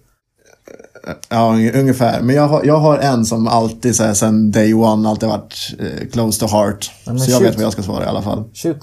[1.30, 2.22] Ja, un- ungefär.
[2.22, 5.74] Men jag har, jag har en som alltid så här, sen day one alltid varit
[5.80, 6.92] eh, close to heart.
[7.06, 7.48] Men så jag shoot.
[7.50, 8.44] vet vad jag ska svara i alla fall.
[8.54, 8.78] Shoot.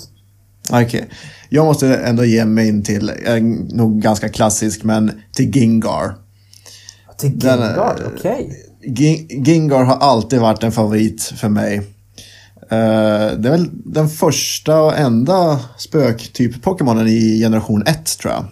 [0.72, 1.08] Okej.
[1.48, 3.34] Jag måste ändå ge mig in till, eh,
[3.76, 6.14] nog ganska klassisk, men till Gingar.
[7.18, 8.64] Till är- Gengar, okej.
[8.86, 11.82] Ging- Gingar har alltid varit en favorit för mig.
[12.70, 18.44] Eh, det är väl den första och enda spöktyp-Pokémonen i generation 1 tror jag.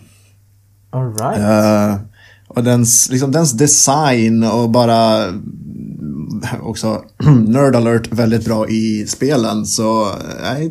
[0.90, 1.38] Alright.
[1.38, 2.00] Eh,
[2.48, 7.04] och dens, liksom, dens design och bara mm, också
[7.46, 9.66] nerd alert väldigt bra i spelen.
[9.66, 10.70] Så eh,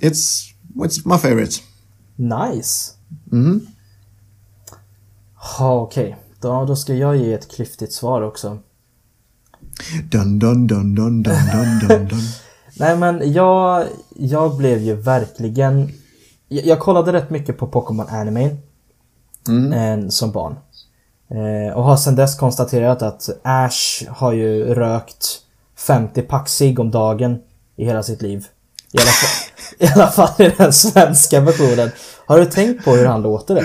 [0.00, 1.52] it's, it's my favorite.
[2.16, 2.92] Nice.
[3.32, 3.60] Mm.
[5.58, 6.16] Ja, okej.
[6.40, 8.58] Då, då ska jag ge ett klyftigt svar också.
[10.10, 12.20] Dun, dun, dun, dun, dun, dun, dun, dun.
[12.78, 15.92] Nej men jag, jag blev ju verkligen...
[16.48, 18.56] Jag, jag kollade rätt mycket på Pokémon Anime
[19.74, 20.56] eh, som barn.
[21.30, 25.38] Eh, och har sedan dess konstaterat att Ash har ju rökt
[25.76, 27.38] 50 pack cigg om dagen
[27.76, 28.46] i hela sitt liv.
[28.92, 29.48] I alla, fall,
[29.88, 31.90] I alla fall i den svenska versionen.
[32.26, 33.54] Har du tänkt på hur han låter?
[33.54, 33.62] Det?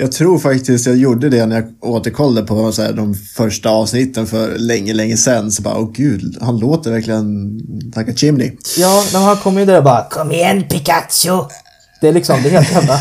[0.00, 4.26] Jag tror faktiskt jag gjorde det när jag återkollade på så här, de första avsnitten
[4.26, 5.50] för länge, länge sedan.
[5.50, 7.56] Så bara, åh gud, han låter verkligen
[7.96, 8.56] like a chimney.
[8.78, 11.44] Ja, när han kommer ju där och bara Kom igen Pikachu!
[12.00, 13.00] Det är liksom, det är helt jävla...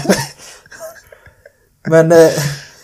[1.89, 2.29] Men eh,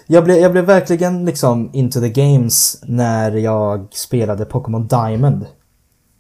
[0.08, 5.46] jag, blev, jag blev verkligen liksom into the games när jag spelade Pokémon Diamond.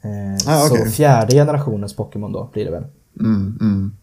[0.04, 0.86] Eh, Ah, okej.
[0.86, 2.84] Så fjärde generationens Pokémon då blir det väl.
[3.20, 3.96] Mm, mm.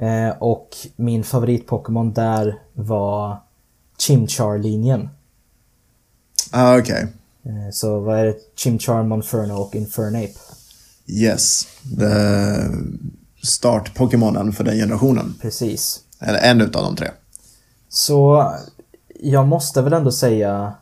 [0.00, 3.36] Eh, och min favorit-Pokémon där var
[3.98, 5.08] Chimchar-linjen.
[6.50, 7.06] Ah, Okej.
[7.42, 8.34] Eh, så vad är det?
[8.56, 10.34] Chimchar, Monferno och Infernape.
[11.06, 11.66] Yes.
[13.42, 15.34] Start-Pokémonen för den generationen.
[15.40, 16.00] Precis.
[16.20, 17.10] Eller en utav de tre.
[17.88, 18.50] Så
[19.20, 20.74] jag måste väl ändå säga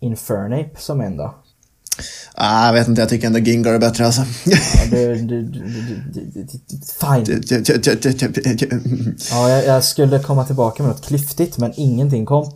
[0.00, 1.34] Infernape som en då.
[2.34, 4.22] Ah, jag vet inte, jag tycker ändå Gingar är bättre alltså.
[4.44, 4.58] Ja,
[4.90, 5.62] du, du, du,
[7.00, 7.42] fine.
[9.30, 12.52] Ja, jag, jag skulle komma tillbaka med något klyftigt men ingenting kom.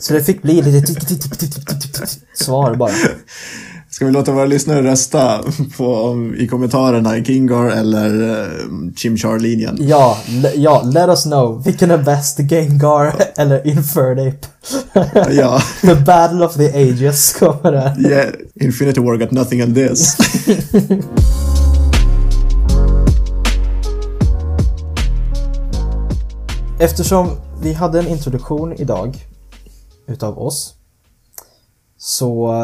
[0.00, 0.92] Så det fick bli lite
[2.34, 2.92] svar bara.
[3.90, 5.44] Ska vi låta våra lyssnare rösta
[5.76, 9.76] på, om- i kommentarerna, Gingar eller uh, Chimchar-linjen?
[9.80, 10.18] Ja,
[10.54, 11.64] ja, let us know.
[11.64, 12.38] Vilken är bäst?
[12.38, 14.46] Gengar eller Infernape?
[15.30, 15.62] Ja.
[15.80, 18.10] The battle of the ages kommer där.
[18.10, 20.16] Yeah, Infinity War got nothing on this.
[26.78, 27.28] Eftersom
[27.62, 29.16] vi hade en introduktion idag
[30.06, 30.74] utav oss
[31.96, 32.54] så,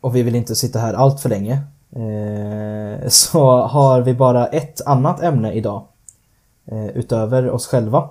[0.00, 1.52] och vi vill inte sitta här allt för länge
[1.92, 5.86] eh, så har vi bara ett annat ämne idag
[6.66, 8.10] eh, utöver oss själva.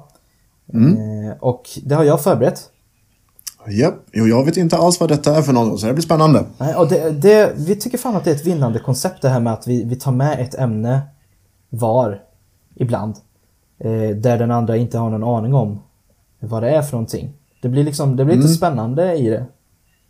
[0.74, 2.71] Eh, och det har jag förberett.
[3.68, 6.46] Japp, jo, jag vet inte alls vad detta är för något, så det blir spännande.
[6.58, 9.40] Nej, och det, det, vi tycker fan att det är ett vinnande koncept det här
[9.40, 11.02] med att vi, vi tar med ett ämne
[11.70, 12.22] var
[12.76, 13.16] ibland.
[13.80, 15.80] Eh, där den andra inte har någon aning om
[16.40, 17.34] vad det är för någonting.
[17.62, 19.46] Det blir liksom, det blir lite spännande i det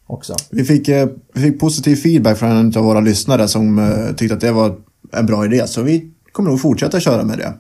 [0.08, 0.36] också.
[0.52, 4.36] Vi fick, eh, vi fick positiv feedback från en av våra lyssnare som eh, tyckte
[4.36, 4.76] att det var
[5.12, 7.54] en bra idé, så vi kommer nog fortsätta köra med det.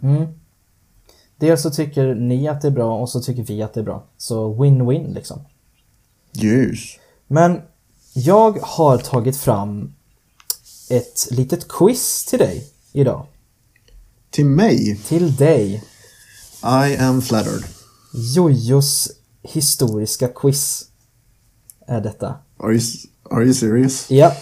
[1.38, 3.84] Dels så tycker ni att det är bra och så tycker vi att det är
[3.84, 4.04] bra.
[4.18, 5.40] Så win-win liksom.
[6.32, 7.00] Ljus.
[7.28, 7.62] Men
[8.14, 9.94] jag har tagit fram
[10.90, 13.26] ett litet quiz till dig idag.
[14.30, 15.84] Till mig, Till dig.
[16.64, 17.64] I am flattered.
[18.14, 19.12] Jojos
[19.44, 20.86] historiska quiz
[21.88, 22.36] är detta.
[22.60, 22.82] Are you,
[23.30, 24.12] are you serious?
[24.12, 24.36] Ja.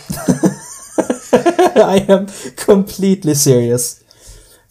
[1.95, 2.28] I am
[2.65, 3.95] completely serious.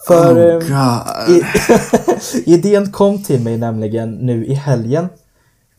[0.06, 1.36] För oh, ehm, God.
[1.36, 1.44] i,
[2.54, 5.08] idén kom till mig nämligen nu i helgen.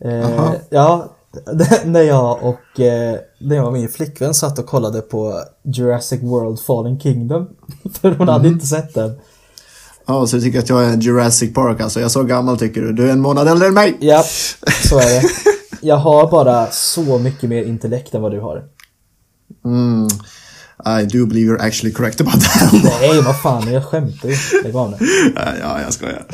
[0.02, 0.56] Eh, Aha.
[0.70, 1.16] ja,
[1.86, 6.60] när jag och eh, när jag och min flickvän satt och kollade på Jurassic World
[6.60, 7.48] Fallen Kingdom.
[8.02, 9.20] För hon hade inte sett den.
[10.06, 12.00] Ja, så du tycker att jag är en Jurassic Park alltså.
[12.00, 12.94] Jag är så gammal tycker du.
[12.94, 13.98] Du är en månad äldre än mig.
[14.00, 14.24] Ja,
[14.90, 15.30] så är det.
[15.82, 18.64] Jag har bara så mycket mer intellekt än vad du har.
[19.66, 20.08] Mm.
[20.86, 22.84] I do believe you're actually correct about that.
[22.84, 24.36] Nej, vad fan, jag skämtar ju.
[24.64, 24.98] Lägg av nu.
[25.36, 26.26] ja, jag skojar.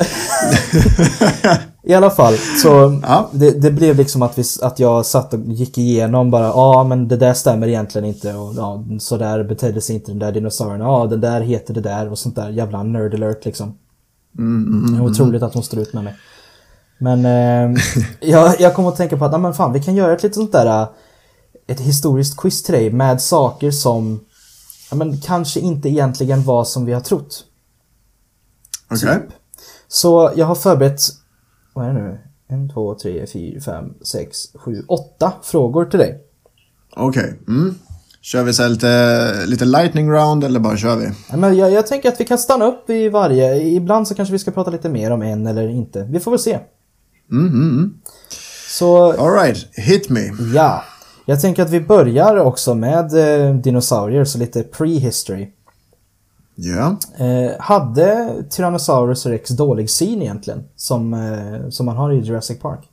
[1.88, 3.28] I alla fall, så Ja.
[3.32, 7.08] det, det blev liksom att, vi, att jag satt och gick igenom bara, ja men
[7.08, 10.80] det där stämmer egentligen inte och ja, så där betedde sig inte den där dinosaurien,
[10.80, 13.78] ja den där heter det där och sånt där jävla nerd alert liksom.
[14.38, 16.14] Mm, Det är otroligt att hon står ut med mig.
[16.98, 17.82] Men eh,
[18.20, 20.52] jag, jag kommer att tänka på att, men fan vi kan göra ett litet sånt
[20.52, 20.88] där, eh,
[21.66, 24.20] ett historiskt quiz till dig med saker som,
[24.90, 27.44] ja men kanske inte egentligen var som vi har trott.
[28.90, 29.18] Okej.
[29.88, 31.00] Så jag har förberett,
[31.76, 32.18] vad är det nu?
[32.48, 36.20] En, två, tre, fyra, fem, sex, sju, åtta frågor till dig.
[36.96, 37.34] Okej.
[37.48, 37.74] Mm.
[38.20, 41.10] Kör vi så lite, lite lightning round eller bara kör vi?
[41.30, 44.32] Ja, Men jag, jag tänker att vi kan stanna upp i varje, ibland så kanske
[44.32, 46.02] vi ska prata lite mer om en eller inte.
[46.02, 46.58] Vi får väl se.
[47.30, 47.94] Mm, mm, mm.
[48.68, 50.20] Så Alright, hit me.
[50.54, 50.84] ja,
[51.24, 55.52] jag tänker att vi börjar också med eh, dinosaurier, så lite prehistory.
[56.58, 56.96] Ja.
[57.18, 60.64] Eh, hade Tyrannosaurus rex dålig syn egentligen?
[60.76, 62.88] Som, eh, som man har i Jurassic Park?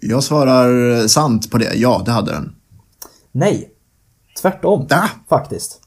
[0.00, 1.74] Jag svarar sant på det.
[1.74, 2.54] Ja, det hade den.
[3.32, 3.70] Nej,
[4.40, 5.08] tvärtom Ah!
[5.28, 5.78] faktiskt.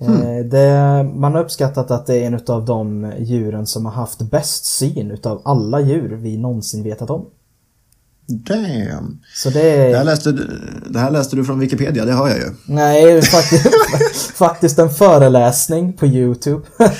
[0.00, 4.22] Eh, det, man har uppskattat att det är en av de djuren som har haft
[4.22, 7.26] bäst syn utav alla djur vi någonsin vetat om.
[8.28, 9.18] Damn.
[9.34, 9.88] Så det.
[9.88, 10.60] Det här, läste, du-
[10.90, 12.44] det här läste du från Wikipedia, det har jag ju.
[12.66, 13.66] Nej, faktiskt,
[14.34, 16.66] faktiskt en föreläsning på YouTube.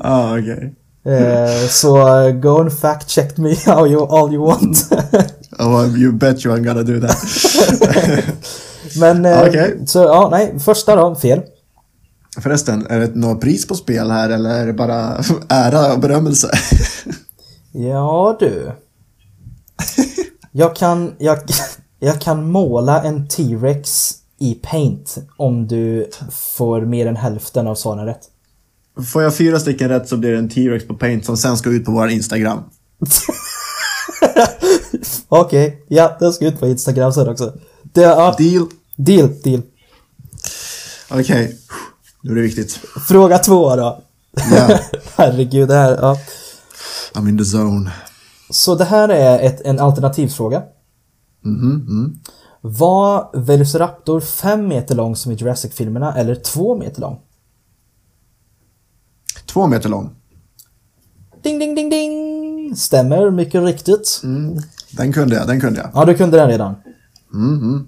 [0.00, 0.74] Ah, okej.
[1.06, 1.94] Eh, så
[2.42, 4.88] go and fact check me how you, all you want.
[5.58, 7.16] Oh, you bet you I'm gonna do that.
[9.00, 9.78] Men, eh, Okej.
[9.86, 11.40] så ja, nej, första då, fel.
[12.42, 16.50] Förresten, är det något pris på spel här eller är det bara ära och berömmelse?
[17.72, 18.72] Ja du.
[20.52, 21.38] Jag kan, jag,
[21.98, 28.06] jag kan måla en T-Rex i paint om du får mer än hälften av svaren
[28.06, 28.20] rätt.
[29.12, 31.70] Får jag fyra stycken rätt så blir det en T-Rex på Paint som sen ska
[31.70, 32.58] ut på vår Instagram.
[35.28, 37.52] Okej, ja, den ska ut på Instagram sen också.
[37.82, 38.66] Det, ja, Deal?
[38.96, 39.62] deal, deal.
[41.10, 41.58] Okej,
[42.22, 42.80] nu är det viktigt.
[43.08, 44.02] Fråga två då.
[44.50, 44.78] Ja,
[45.16, 46.18] Herregud, det här, ja.
[47.14, 47.90] I'm in the zone.
[48.52, 50.62] Så det här är ett, en alternativfråga.
[51.40, 52.18] Mhm, mm.
[52.60, 57.20] Var Velociraptor fem meter lång som i Jurassic-filmerna eller två meter lång?
[59.46, 60.10] Två meter lång.
[61.42, 62.76] Ding, ding, ding, ding!
[62.76, 64.20] Stämmer, mycket riktigt.
[64.90, 65.90] Den kunde jag, den kunde jag.
[65.94, 66.74] Ja, du kunde den redan.
[67.30, 67.86] Mhm.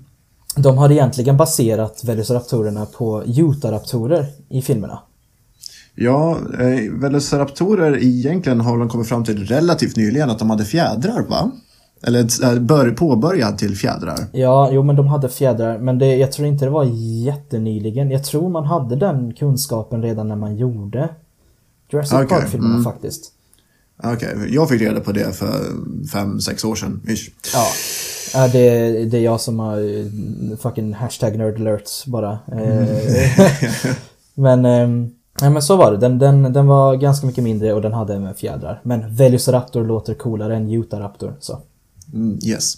[0.56, 4.98] De har egentligen baserat Velociraptorerna på Utahraptorer i filmerna.
[5.94, 11.22] Ja, eh, Velociraptorer egentligen har de kommit fram till relativt nyligen att de hade fjädrar,
[11.28, 11.50] va?
[12.02, 14.18] Eller eh, bör, påbörjad till fjädrar.
[14.32, 16.84] Ja, jo men de hade fjädrar, men det, jag tror inte det var
[17.24, 18.10] jättenyligen.
[18.10, 21.08] Jag tror man hade den kunskapen redan när man gjorde
[21.90, 22.84] Jurassic Okej, Park-filmerna mm.
[22.84, 23.32] faktiskt.
[24.02, 25.52] Okej, jag fick reda på det för
[26.12, 27.02] fem, sex år sedan.
[27.08, 27.30] Ish.
[27.54, 28.48] Ja.
[28.52, 30.06] Det, det är jag som har eh,
[30.62, 32.32] fucking hashtag nerd alerts bara.
[32.32, 32.88] Eh,
[34.34, 35.98] men, ehm, nej, men så var det.
[35.98, 38.80] Den, den, den var ganska mycket mindre och den hade med fjädrar.
[38.84, 41.36] Men Velociraptor låter coolare än Utahraptor.
[41.40, 41.62] Så.
[42.12, 42.74] Mm, yes.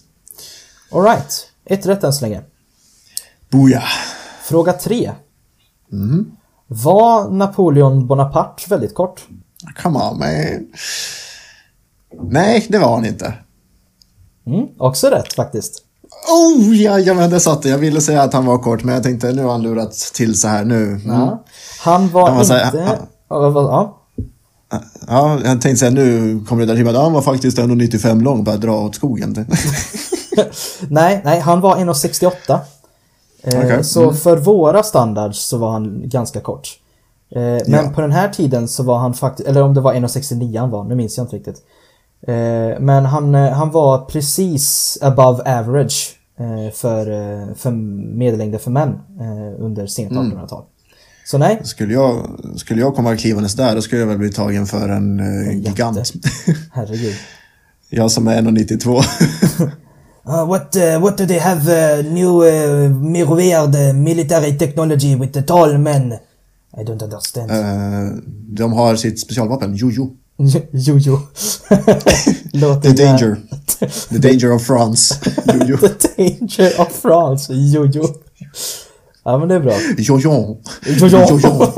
[0.93, 2.43] Alright, ett rätt än så länge.
[3.51, 3.89] Booyah!
[4.43, 5.13] Fråga tre.
[5.89, 6.37] Mhm.
[6.67, 9.27] Var Napoleon Bonaparte väldigt kort?
[9.83, 10.29] Come on man.
[12.23, 13.35] Nej, det var han inte.
[14.47, 15.86] Mm, också rätt faktiskt.
[16.29, 17.69] Oh, jajamän, det satt det.
[17.69, 20.41] Jag ville säga att han var kort, men jag tänkte nu har han lurat till
[20.41, 20.83] så här nu.
[20.85, 21.03] Mm.
[21.07, 21.45] Ja.
[21.81, 22.55] Han var Han var inte...
[22.55, 22.99] här-
[23.31, 24.03] Ja, vad- ja.
[25.09, 28.57] Ja, jag tänkte säga nu kommer det där att han var faktiskt 1,95 lång, bara
[28.57, 29.47] dra åt skogen.
[30.89, 32.59] Nej, nej, han var 1,68.
[33.43, 34.17] Eh, Okej, Så mm.
[34.17, 36.69] för våra standards så var han ganska kort.
[37.35, 37.91] Eh, men Ja.
[37.95, 40.85] på den här tiden så var han faktiskt, eller om det var 1,69 han var,
[40.85, 41.57] nu minns jag inte riktigt.
[42.27, 46.16] Eh, men han, eh, han var precis above average
[46.75, 47.71] för, eh, för
[48.17, 48.89] medellängden för män
[49.21, 50.33] eh, under sent Mm.
[50.33, 50.65] 1800-tal.
[51.25, 54.67] Så nej, skulle, jag, skulle jag komma klivandes där, då skulle jag väl bli tagen
[54.67, 55.99] för en, eh, gigant.
[56.73, 57.15] herregud.
[57.91, 58.97] Jag som är 1,92.
[60.27, 65.43] Uh, what uh, what do they have uh, new uh, weird military technology with the
[65.43, 66.13] tall men?
[66.77, 67.51] I don't understand.
[67.51, 68.17] Eh,
[68.49, 70.11] de har sitt specialvapen, Jojo.
[70.73, 71.19] Jojo.
[72.83, 73.37] The danger.
[74.09, 75.15] The danger of France.
[75.47, 75.77] Jojo.
[75.77, 77.53] The danger of France.
[77.55, 78.03] Jojo.
[79.25, 79.75] Ja men det är bra.
[79.99, 80.57] Jojo.
[80.87, 81.27] Jojo.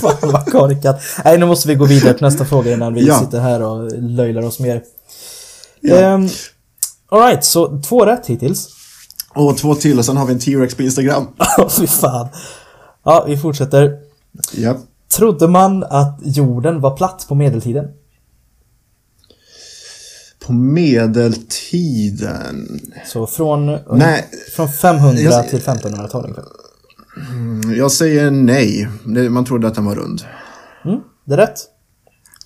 [0.00, 1.00] Fan vad korkat.
[1.24, 3.20] Nej nu måste vi gå vidare till nästa fråga innan vi Ja.
[3.20, 4.82] sitter här och löjlar oss mer.
[5.80, 6.14] Ja.
[6.14, 6.28] Um,
[7.08, 8.68] Alright, så två rätt hittills.
[9.34, 11.26] Och två till och sen har vi en T-Rex på Instagram.
[11.58, 12.28] Åh fy fan.
[13.04, 13.92] Ja, vi fortsätter.
[14.52, 14.76] Ja.
[15.08, 17.88] Trodde man att jorden var platt på medeltiden?
[20.46, 20.52] På
[21.56, 22.80] medeltiden.
[23.06, 24.30] Så från, Nej.
[24.56, 26.44] från 500 Jag- till 1500-tal ungefär.
[27.76, 28.88] Jag säger nej.
[29.30, 30.22] Man trodde att den var rund.
[30.84, 31.58] Mm, det är rätt.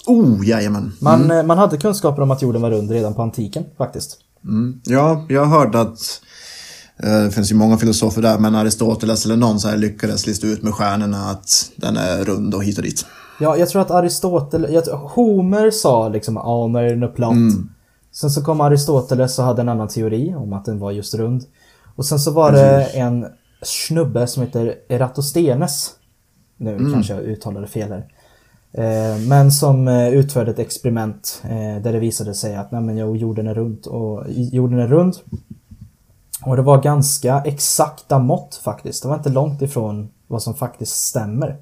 [0.07, 0.92] Oh, jajamän.
[1.01, 4.18] Man, eh, man hade kunskaper om att jorden var rund redan på antiken faktiskt.
[4.44, 4.81] Mm.
[4.85, 6.23] Ja, jag hört att
[7.02, 10.62] det finns ju många filosofer där, men Aristoteles eller någon så här lyckades lista ut
[10.62, 13.06] med stjärnorna att den är rund och hit och dit.
[13.40, 16.34] Ja, jag tror att Aristoteles, Homer sa liksom
[16.72, 17.34] när den är platt.
[18.12, 21.44] Sen så kom Aristoteles och hade en annan teori om att den var just rund.
[21.96, 23.26] Och sen så var det en
[23.62, 25.90] snubbe som heter Eratosthenes.
[26.56, 28.06] Nu kanske jag uttalade fel här.
[28.72, 32.96] Eh, men som eh, utförde ett experiment eh, där det visade sig att nej, men,
[32.96, 35.14] jo, jorden är runt och jorden är rund.
[36.44, 39.03] Och det var ganska exakta mått faktiskt.
[39.03, 41.57] Det var inte långt ifrån vad som faktiskt stämmer.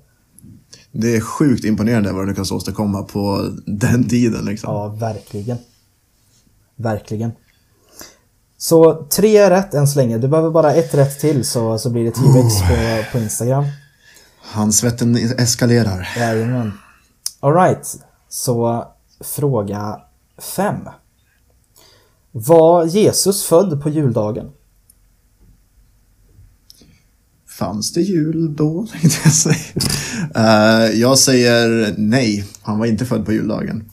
[0.93, 4.45] Det är sjukt imponerande vad du lyckas åstadkomma på den tiden.
[4.45, 4.75] Liksom.
[4.75, 5.59] Ja, verkligen.
[6.77, 7.33] Verkligen.
[8.57, 10.19] Så tre rätt än så länge.
[10.19, 13.65] Du behöver bara ett rätt till så, så blir det T-Rex på, på Instagram.
[14.41, 16.09] Handsvetten eskalerar.
[16.19, 16.73] Jajamän.
[17.41, 17.97] Alright,
[18.29, 18.87] så
[19.21, 20.01] fråga
[20.57, 20.89] fem.
[22.33, 24.51] Var Jesus född på juldagen?
[27.59, 28.87] Fanns det jul då?
[29.03, 29.57] jag säga.
[30.35, 32.45] Eh, jag säger nej.
[32.63, 33.85] Han var inte född på juldagen.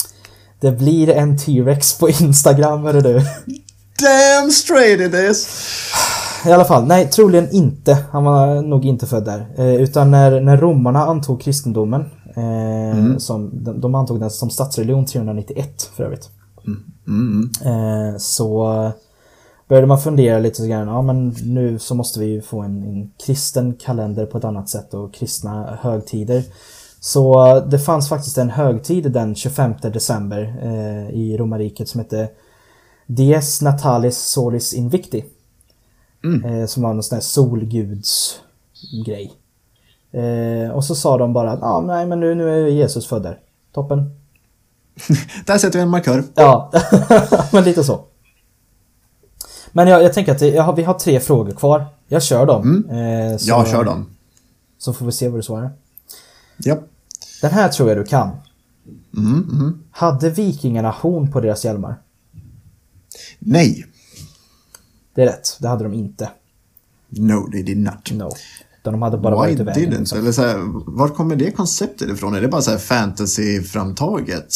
[0.62, 3.14] Det blir en T-Rex på Instagram, hörru du.
[4.00, 5.48] Damn straight it is!
[6.46, 7.98] I alla fall, nej troligen inte.
[8.12, 9.48] Han var nog inte född där.
[9.58, 12.02] Eh, utan när, när romarna antog kristendomen,
[12.36, 16.30] eh, som, de, de antog den som statsreligion 391 för övrigt.
[17.08, 17.50] Mm.
[17.66, 18.92] Eh, så
[19.68, 22.84] började man fundera lite så grann, ja men nu så måste vi ju få en,
[22.84, 26.44] en kristen kalender på ett annat sätt och kristna högtider.
[27.00, 32.30] Så det fanns faktiskt en högtid den 25 december eh, i romarriket som hette
[33.08, 35.26] Dies Natalis Solis Invicti.
[36.46, 39.34] Eh, som var någon sån här solgudsgrej.
[40.12, 43.24] Eh, och så sa de bara att ah, nej men nu, nu är Jesus född
[43.24, 43.40] där.
[43.74, 44.12] Toppen.
[45.46, 46.24] Där sätter vi en markör.
[46.36, 46.72] Ja,
[47.52, 48.06] men lite så.
[49.78, 51.86] Men jag, jag tänker att jag har, vi har tre frågor kvar.
[52.08, 52.86] Jag kör dem.
[52.90, 54.06] Eh, så, Ja, kör dem.
[54.78, 55.72] Så får vi se vad du svarar.
[56.58, 56.78] Ja.
[57.42, 58.30] Den här tror jag du kan.
[59.18, 59.84] Mm, mm.
[59.92, 61.96] Hade vikingarna horn på deras hjälmar?
[63.40, 63.86] Nej.
[65.16, 66.30] Det är rätt, det hade de inte.
[67.10, 68.12] No, they did not.
[68.12, 68.30] No.
[68.82, 69.94] Utan de hade bara Why varit i vägen.
[69.94, 70.00] didn't?
[70.00, 70.20] liksom.
[70.20, 70.58] Eller så här,
[70.92, 72.36] var kommer det konceptet ifrån?
[72.36, 74.54] Är det bara så här fantasy-framtaget?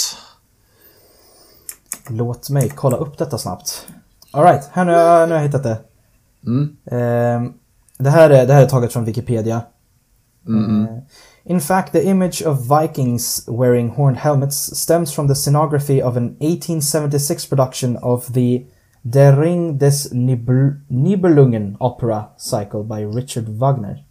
[2.09, 3.87] Låt mig kolla upp detta snabbt.
[4.31, 5.77] Alright, här nu, har jag- nu har jag hittat det.
[6.45, 6.69] Mm.
[6.91, 7.53] Ehm,
[7.97, 9.61] det, här är, det här är taget från Wikipedia.
[10.47, 16.17] Eh, in fact, the image of Vikings wearing horned helmets stems from the scenography of
[16.17, 18.63] an 1876 production of the
[19.01, 24.05] Der Ring des Nibel Nibelungen opera cycle by Richard Wagner.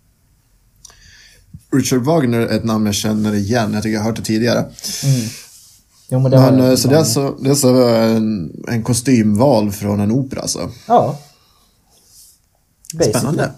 [1.73, 3.73] Richard Wagner är ett namn jag känner igen.
[3.75, 4.65] Jag tycker jag har hört det tidigare.
[6.11, 9.73] Jo, men det Men, eh, så det är alltså, det är alltså en, en kostymval
[9.73, 10.71] från en opera alltså.
[10.89, 11.19] Ja.
[12.95, 13.13] Basically.
[13.13, 13.53] Spännande.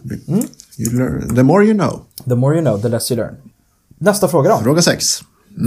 [0.78, 1.34] You learn.
[1.34, 2.00] The more you know.
[2.24, 3.36] The more you know, the less you learn.
[3.98, 4.58] Nästa fråga då.
[4.58, 5.20] Fråga sex.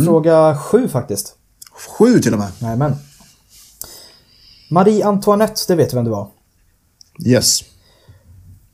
[0.06, 1.36] Fråga sju faktiskt.
[1.98, 2.52] Sju till och med.
[2.60, 2.96] Jajamän.
[4.70, 6.28] Marie Antoinette, det vet du vem det var.
[7.26, 7.60] Yes.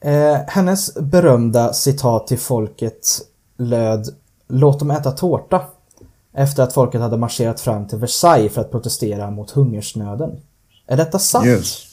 [0.02, 3.22] Eh, hennes berömda citat till folket
[3.58, 4.16] löd
[4.52, 5.62] Låt dem äta tårta.
[6.34, 10.40] Efter att folket hade marscherat fram till Versailles för att protestera mot hungersnöden.
[10.88, 11.46] Är detta sant?
[11.46, 11.86] Yes.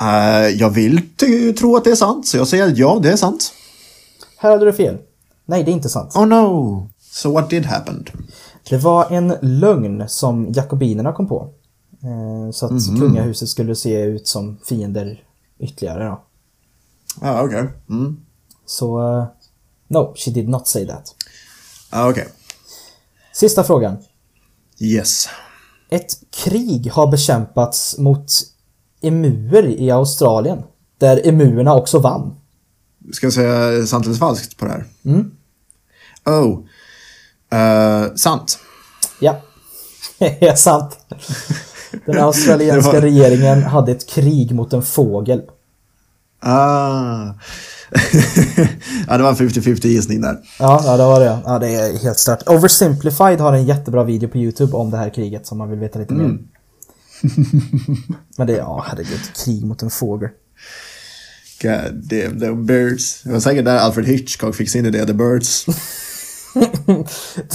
[0.00, 1.00] Eh, jag vill
[1.58, 3.52] tro att det är sant, så jag säger ja, det är sant.
[4.38, 4.98] Här hade du fel.
[5.44, 6.16] Nej, det är inte sant.
[6.16, 6.88] Oh no!
[7.00, 8.04] So what did happen?
[8.68, 11.50] Det var en lögn som jakobinerna kom på.
[12.02, 15.22] Eh, så att kungahuset skulle se ut som fiender
[15.58, 16.20] ytterligare då.
[17.20, 17.68] Ah, okej.
[17.88, 18.20] Mm.
[18.66, 19.26] Så, eh,
[19.88, 21.14] no, she did not say that.
[21.96, 22.28] Ah, okej.
[23.32, 23.96] Sista frågan.
[24.80, 25.28] Yes.
[25.90, 26.12] Ett
[26.44, 28.26] krig har bekämpats mot
[29.02, 30.62] emuer i Australien.
[30.98, 32.34] Där emuerna också vann.
[33.12, 34.84] Ska jag säga sant eller falskt på det här?
[35.04, 35.30] Mm.
[36.24, 36.58] Oh.
[37.54, 38.58] Uh, sant.
[39.20, 39.40] Ja,
[40.18, 40.98] det är sant.
[42.06, 45.42] Den australienska var- regeringen hade ett krig mot en fågel.
[46.46, 47.34] Ah.
[49.08, 50.36] ja, det var en 50-50 gissning där.
[50.58, 51.38] Ja, ja, det var det.
[51.44, 52.48] Ja, det är helt stört.
[52.48, 55.98] Oversimplified har en jättebra video på YouTube om det här kriget som man vill veta
[55.98, 56.24] lite mer.
[58.36, 60.28] Men det är, ja herregud, krig mot en fågel.
[61.62, 63.22] God damn, the birds.
[63.22, 65.66] Det var säkert där Alfred Hitchcock fick sin idé, the birds.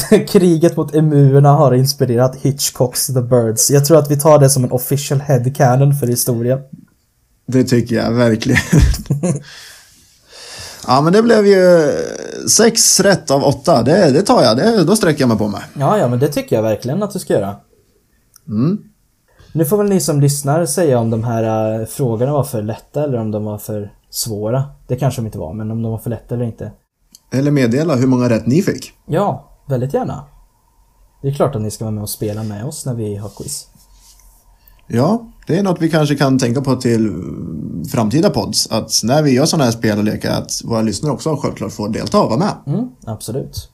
[0.27, 3.71] Kriget mot emuerna har inspirerat Hitchcocks The Birds.
[3.71, 6.59] Jag tror att vi tar det som en official headcanon för historien.
[7.51, 8.61] Det tycker jag verkligen.
[10.87, 11.91] ja, men det blev ju
[12.49, 13.83] sex rätt av åtta.
[13.83, 14.57] Det, det tar jag.
[14.57, 15.61] Det, då sträcker jag mig på mig.
[15.79, 17.55] Ja, ja, men det tycker jag verkligen att du ska göra.
[18.47, 18.77] Mm.
[19.53, 23.03] Nu får väl ni som lyssnar säga om de här äh, frågorna var för lätta
[23.03, 24.63] eller om de var för svåra.
[24.87, 26.71] Det kanske de inte var, men om de var för lätta eller inte.
[27.31, 28.93] Eller meddela hur många rätt ni fick.
[29.05, 30.25] Ja, väldigt gärna.
[31.21, 33.29] Det är klart att ni ska vara med och spela med oss när vi har
[33.29, 33.67] quiz.
[34.87, 37.13] Ja, det är något vi kanske kan tänka på till
[37.91, 38.71] framtida pods.
[38.71, 41.89] Att när vi gör sådana här spel och lekar att våra lyssnare också självklart får
[41.89, 42.53] delta och vara med.
[42.67, 43.69] Mm, absolut.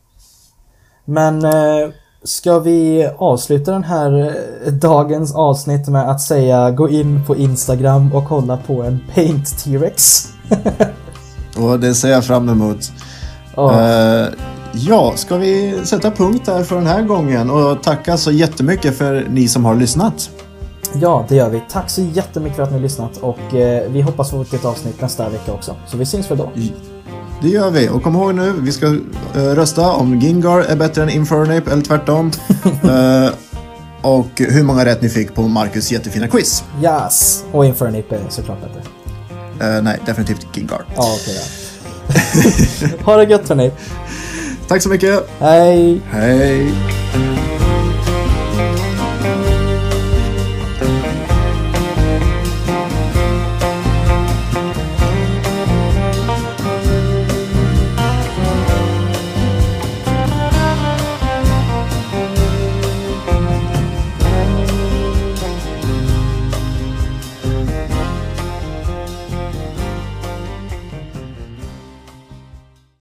[1.06, 1.90] Men eh,
[2.24, 8.14] ska vi avsluta den här eh, dagens avsnitt med att säga gå in på Instagram
[8.14, 10.28] och kolla på en Paint T-Rex?
[11.58, 12.92] Och det ser jag fram emot.
[13.56, 13.82] Ja.
[13.82, 14.28] Eh,
[14.74, 19.28] ja, ska vi sätta punkt där för den här gången och tacka så jättemycket för
[19.30, 20.30] ni som har lyssnat.
[21.02, 21.62] Ja, det gör vi.
[21.70, 25.02] Tack så jättemycket för att ni har lyssnat och eh, vi hoppas få ett avsnitt
[25.02, 25.76] nästa vecka också.
[25.88, 26.52] Så vi syns väl då.
[27.42, 27.90] Det gör vi.
[27.90, 28.86] Och kom ihåg nu, vi ska
[29.36, 32.32] eh, rösta om Gingar är bättre än Infernape eller tvärtom.
[32.84, 33.30] Eh,
[34.02, 36.64] och hur många rätt ni fick på Marcus jättefina quiz.
[36.84, 37.44] Yes!
[37.52, 38.82] Och Infernape är såklart bättre.
[39.78, 40.86] Eh, nej, definitivt Gingar.
[40.96, 43.06] Ja, okej ja.
[43.06, 43.72] ha det gött hörni.
[44.68, 45.30] Tack så mycket.
[45.40, 46.02] Hej!
[46.12, 46.74] Hej!